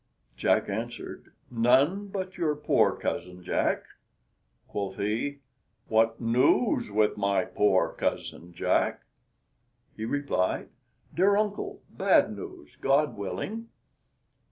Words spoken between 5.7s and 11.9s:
"What news with my poor cousin Jack?" He replied, "Dear uncle,